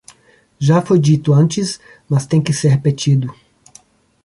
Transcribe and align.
Já 0.59 0.81
foi 0.81 0.97
dito 0.97 1.31
antes, 1.31 1.79
mas 2.09 2.25
tem 2.25 2.41
que 2.41 2.51
ser 2.51 2.69
repetido. 2.69 3.31